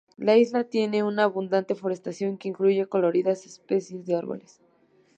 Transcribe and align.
La 0.17 0.35
isla 0.35 0.63
tiene 0.63 1.03
una 1.03 1.25
abundante 1.25 1.75
forestación 1.75 2.39
que 2.39 2.47
incluye 2.47 2.87
coloridas 2.87 3.45
especies 3.45 4.03
de 4.03 4.15
árboles. 4.15 4.59